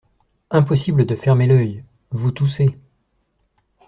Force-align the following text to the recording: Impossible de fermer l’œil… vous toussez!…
Impossible 0.49 1.05
de 1.05 1.15
fermer 1.15 1.45
l’œil… 1.45 1.83
vous 2.09 2.31
toussez!… 2.31 2.75